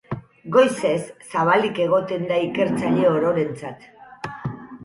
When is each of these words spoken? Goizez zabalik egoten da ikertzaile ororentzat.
Goizez 0.53 1.11
zabalik 1.33 1.81
egoten 1.85 2.25
da 2.31 2.39
ikertzaile 2.47 3.07
ororentzat. 3.13 3.89